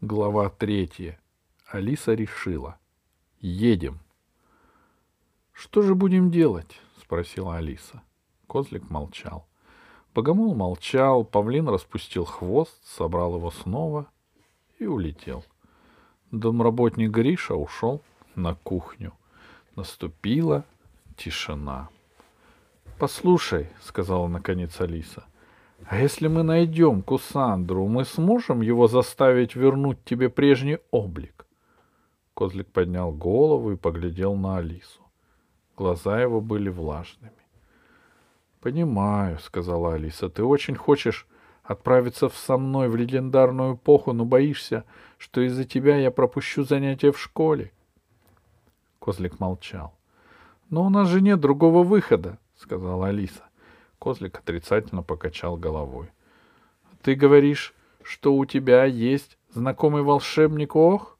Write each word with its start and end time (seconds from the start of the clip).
Глава 0.00 0.48
третья. 0.48 1.18
Алиса 1.66 2.14
решила. 2.14 2.78
Едем. 3.40 3.98
Что 5.52 5.82
же 5.82 5.96
будем 5.96 6.30
делать? 6.30 6.80
спросила 7.02 7.56
Алиса. 7.56 8.00
Козлик 8.46 8.90
молчал. 8.90 9.48
Богомол 10.14 10.54
молчал, 10.54 11.24
павлин 11.24 11.68
распустил 11.68 12.24
хвост, 12.24 12.80
собрал 12.84 13.34
его 13.38 13.50
снова 13.50 14.06
и 14.78 14.86
улетел. 14.86 15.44
Домработник 16.30 17.10
Гриша 17.10 17.56
ушел 17.56 18.00
на 18.36 18.54
кухню. 18.54 19.12
Наступила 19.74 20.64
тишина. 21.16 21.88
«Послушай»,— 23.00 23.68
сказала 23.82 24.28
наконец 24.28 24.80
Алиса,— 24.80 25.24
«а 25.84 25.98
если 25.98 26.28
мы 26.28 26.42
найдем 26.42 27.02
Кусандру, 27.02 27.86
мы 27.86 28.04
сможем 28.04 28.60
его 28.60 28.88
заставить 28.88 29.54
вернуть 29.54 30.04
тебе 30.04 30.28
прежний 30.28 30.78
облик?» 30.90 31.46
Козлик 32.34 32.68
поднял 32.68 33.12
голову 33.12 33.72
и 33.72 33.76
поглядел 33.76 34.36
на 34.36 34.58
Алису. 34.58 35.02
Глаза 35.76 36.20
его 36.20 36.40
были 36.40 36.68
влажными. 36.68 37.32
«Понимаю»,— 38.60 39.38
сказала 39.42 39.94
Алиса,— 39.94 40.28
«ты 40.30 40.44
очень 40.44 40.74
хочешь 40.74 41.26
отправиться 41.62 42.28
со 42.28 42.56
мной 42.56 42.88
в 42.88 42.96
легендарную 42.96 43.74
эпоху, 43.74 44.12
но 44.12 44.24
боишься, 44.24 44.84
что 45.16 45.40
из-за 45.40 45.64
тебя 45.64 45.96
я 45.96 46.10
пропущу 46.10 46.64
занятия 46.64 47.12
в 47.12 47.20
школе». 47.20 47.72
Козлик 49.00 49.38
молчал. 49.40 49.94
«Но 50.70 50.84
у 50.84 50.90
нас 50.90 51.08
же 51.08 51.20
нет 51.20 51.40
другого 51.40 51.82
выхода»,— 51.82 52.38
сказала 52.56 53.08
Алиса. 53.08 53.47
Козлик 53.98 54.38
отрицательно 54.38 55.02
покачал 55.02 55.56
головой. 55.56 56.10
«Ты 57.02 57.14
говоришь, 57.14 57.74
что 58.02 58.34
у 58.34 58.44
тебя 58.44 58.84
есть 58.84 59.38
знакомый 59.52 60.02
волшебник 60.02 60.76
Ох?» 60.76 61.18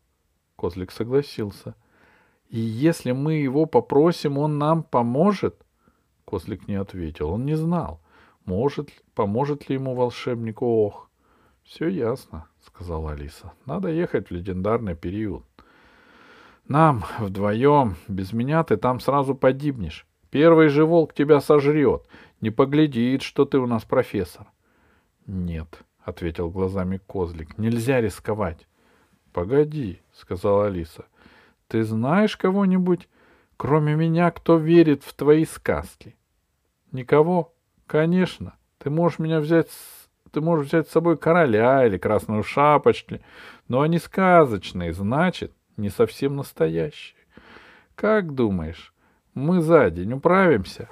Козлик 0.56 0.92
согласился. 0.92 1.74
«И 2.48 2.58
если 2.58 3.12
мы 3.12 3.34
его 3.34 3.66
попросим, 3.66 4.38
он 4.38 4.58
нам 4.58 4.82
поможет?» 4.82 5.56
Козлик 6.24 6.68
не 6.68 6.74
ответил. 6.74 7.30
Он 7.30 7.46
не 7.46 7.54
знал, 7.54 8.00
может, 8.44 8.90
поможет 9.14 9.68
ли 9.68 9.74
ему 9.74 9.94
волшебник 9.94 10.62
Ох. 10.62 11.08
«Все 11.64 11.88
ясно»,— 11.88 12.46
сказала 12.60 13.12
Алиса. 13.12 13.52
«Надо 13.66 13.88
ехать 13.88 14.28
в 14.28 14.30
легендарный 14.30 14.94
период. 14.94 15.44
Нам 16.66 17.04
вдвоем, 17.18 17.96
без 18.08 18.32
меня 18.32 18.62
ты 18.64 18.76
там 18.76 19.00
сразу 19.00 19.34
погибнешь. 19.34 20.06
Первый 20.30 20.68
же 20.68 20.84
волк 20.84 21.14
тебя 21.14 21.40
сожрет, 21.40 22.06
не 22.40 22.50
поглядит, 22.50 23.22
что 23.22 23.44
ты 23.44 23.58
у 23.58 23.66
нас 23.66 23.84
профессор.— 23.84 24.46
Нет,— 25.26 25.82
ответил 26.04 26.50
глазами 26.50 27.00
козлик,— 27.06 27.58
нельзя 27.58 28.00
рисковать.— 28.00 28.66
Погоди,— 29.32 30.00
сказала 30.12 30.66
Алиса,— 30.66 31.06
ты 31.68 31.82
знаешь 31.82 32.36
кого-нибудь, 32.36 33.08
кроме 33.56 33.94
меня, 33.94 34.30
кто 34.30 34.56
верит 34.56 35.02
в 35.02 35.14
твои 35.14 35.44
сказки?— 35.44 36.16
Никого?— 36.92 37.54
Конечно. 37.86 38.54
Ты 38.78 38.90
можешь 38.90 39.18
меня 39.18 39.40
взять 39.40 39.70
с... 39.70 40.08
Ты 40.30 40.42
можешь 40.42 40.68
взять 40.68 40.88
с 40.88 40.92
собой 40.92 41.16
короля 41.16 41.86
или 41.86 41.96
красную 41.96 42.42
шапочку, 42.42 43.16
но 43.66 43.80
они 43.80 43.98
сказочные, 43.98 44.92
значит, 44.92 45.52
не 45.78 45.88
совсем 45.88 46.36
настоящие. 46.36 47.16
Как 47.94 48.34
думаешь, 48.34 48.92
мы 49.38 49.62
за 49.62 49.90
день 49.90 50.12
управимся? 50.12 50.88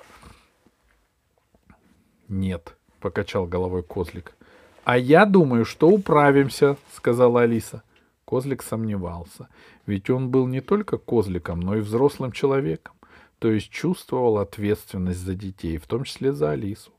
—Нет,— 2.28 2.76
покачал 3.00 3.46
головой 3.46 3.82
козлик.— 3.82 4.34
А 4.84 4.96
я 4.98 5.26
думаю, 5.26 5.64
что 5.64 5.88
управимся,— 5.88 6.76
сказала 6.94 7.42
Алиса. 7.42 7.82
Козлик 8.24 8.62
сомневался, 8.62 9.48
ведь 9.86 10.10
он 10.10 10.30
был 10.30 10.48
не 10.48 10.60
только 10.60 10.98
козликом, 10.98 11.60
но 11.60 11.76
и 11.76 11.80
взрослым 11.80 12.32
человеком, 12.32 12.94
то 13.38 13.48
есть 13.48 13.70
чувствовал 13.70 14.38
ответственность 14.38 15.20
за 15.20 15.34
детей, 15.34 15.78
в 15.78 15.86
том 15.86 16.02
числе 16.02 16.32
за 16.32 16.50
Алису. 16.50 16.90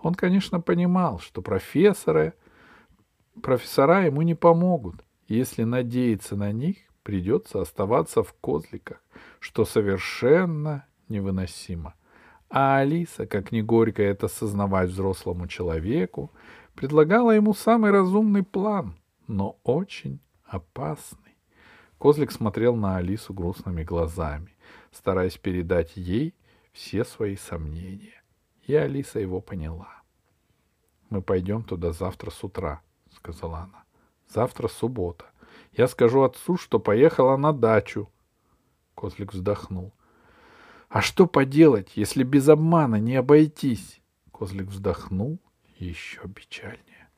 Он, 0.00 0.14
конечно, 0.14 0.60
понимал, 0.60 1.20
что 1.20 1.40
профессоры, 1.40 2.34
профессора 3.40 4.06
ему 4.06 4.22
не 4.22 4.34
помогут. 4.34 4.96
Если 5.28 5.62
надеяться 5.62 6.34
на 6.34 6.50
них, 6.50 6.78
придется 7.04 7.60
оставаться 7.60 8.22
в 8.24 8.32
козликах, 8.34 9.00
что 9.38 9.64
совершенно 9.64 10.84
невыносимо. 11.12 11.94
А 12.50 12.78
Алиса, 12.78 13.26
как 13.26 13.52
ни 13.52 13.60
горько 13.60 14.02
это 14.02 14.28
сознавать 14.28 14.90
взрослому 14.90 15.46
человеку, 15.46 16.32
предлагала 16.74 17.30
ему 17.30 17.54
самый 17.54 17.90
разумный 17.90 18.42
план, 18.42 18.96
но 19.28 19.58
очень 19.62 20.20
опасный. 20.44 21.36
Козлик 21.98 22.32
смотрел 22.32 22.74
на 22.74 22.96
Алису 22.96 23.32
грустными 23.32 23.84
глазами, 23.84 24.56
стараясь 24.90 25.38
передать 25.38 25.96
ей 25.96 26.34
все 26.72 27.04
свои 27.04 27.36
сомнения. 27.36 28.22
И 28.66 28.74
Алиса 28.74 29.20
его 29.20 29.40
поняла. 29.40 30.02
«Мы 31.10 31.22
пойдем 31.22 31.62
туда 31.62 31.92
завтра 31.92 32.30
с 32.30 32.42
утра»,— 32.42 32.82
сказала 33.10 33.58
она. 33.58 33.84
«Завтра 34.28 34.68
суббота. 34.68 35.26
Я 35.72 35.88
скажу 35.88 36.22
отцу, 36.22 36.56
что 36.56 36.78
поехала 36.78 37.36
на 37.36 37.52
дачу. 37.52 38.10
Козлик 38.94 39.32
вздохнул. 39.32 39.92
А 40.92 41.00
что 41.00 41.26
поделать, 41.26 41.92
если 41.94 42.22
без 42.22 42.50
обмана 42.50 42.96
не 42.96 43.16
обойтись? 43.16 44.02
Козлик 44.30 44.66
вздохнул 44.66 45.40
еще 45.78 46.28
печальнее. 46.28 47.08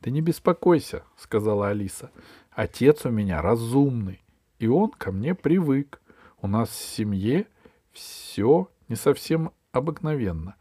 Ты 0.00 0.10
не 0.10 0.22
беспокойся, 0.22 1.04
сказала 1.14 1.68
Алиса. 1.68 2.10
Отец 2.50 3.04
у 3.04 3.10
меня 3.10 3.42
разумный, 3.42 4.22
и 4.58 4.66
он 4.66 4.92
ко 4.92 5.12
мне 5.12 5.34
привык. 5.34 6.00
У 6.40 6.48
нас 6.48 6.70
в 6.70 6.72
семье 6.72 7.46
все 7.92 8.70
не 8.88 8.96
совсем 8.96 9.52
обыкновенно. 9.72 10.54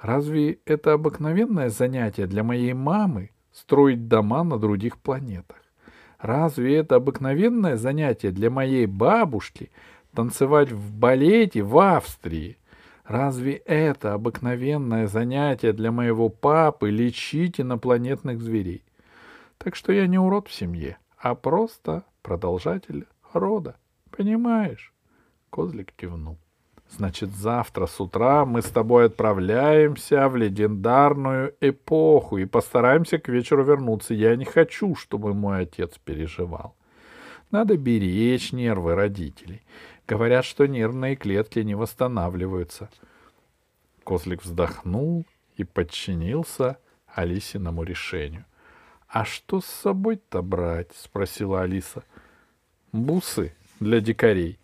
Разве 0.00 0.60
это 0.64 0.92
обыкновенное 0.92 1.70
занятие 1.70 2.28
для 2.28 2.44
моей 2.44 2.72
мамы 2.72 3.30
строить 3.50 4.06
дома 4.06 4.44
на 4.44 4.58
других 4.58 4.98
планетах? 4.98 5.56
Разве 6.20 6.76
это 6.76 6.94
обыкновенное 6.94 7.76
занятие 7.76 8.30
для 8.30 8.48
моей 8.48 8.86
бабушки 8.86 9.72
танцевать 10.14 10.72
в 10.72 10.92
балете 10.92 11.62
в 11.62 11.78
Австрии? 11.78 12.58
Разве 13.04 13.54
это 13.54 14.14
обыкновенное 14.14 15.06
занятие 15.06 15.72
для 15.72 15.90
моего 15.90 16.28
папы 16.28 16.90
лечить 16.90 17.60
инопланетных 17.60 18.40
зверей? 18.40 18.84
Так 19.58 19.76
что 19.76 19.92
я 19.92 20.06
не 20.06 20.18
урод 20.18 20.48
в 20.48 20.52
семье, 20.52 20.98
а 21.18 21.34
просто 21.34 22.04
продолжатель 22.22 23.06
рода. 23.32 23.76
Понимаешь? 24.10 24.92
Козлик 25.50 25.92
кивнул. 25.92 26.38
Значит, 26.96 27.30
завтра 27.30 27.86
с 27.86 28.00
утра 28.00 28.44
мы 28.44 28.60
с 28.60 28.66
тобой 28.66 29.06
отправляемся 29.06 30.28
в 30.28 30.36
легендарную 30.36 31.54
эпоху 31.60 32.36
и 32.36 32.44
постараемся 32.44 33.18
к 33.18 33.28
вечеру 33.28 33.64
вернуться. 33.64 34.12
Я 34.12 34.36
не 34.36 34.44
хочу, 34.44 34.94
чтобы 34.94 35.32
мой 35.32 35.60
отец 35.60 35.98
переживал. 36.04 36.76
Надо 37.50 37.76
беречь 37.76 38.52
нервы 38.52 38.94
родителей. 38.94 39.62
Говорят, 40.06 40.44
что 40.44 40.66
нервные 40.66 41.16
клетки 41.16 41.60
не 41.60 41.74
восстанавливаются. 41.74 42.90
Козлик 44.04 44.42
вздохнул 44.42 45.24
и 45.56 45.64
подчинился 45.64 46.78
Алисиному 47.06 47.82
решению.— 47.84 48.44
А 49.08 49.24
что 49.24 49.60
с 49.60 49.66
собой-то 49.66 50.42
брать?— 50.42 50.92
спросила 50.96 51.62
Алиса.— 51.62 52.02
Бусы 52.92 53.54
для 53.78 54.00
дикарей 54.00 54.58